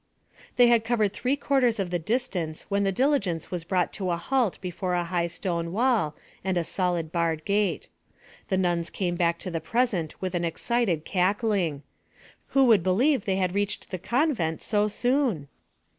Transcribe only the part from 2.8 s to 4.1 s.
the diligence was brought to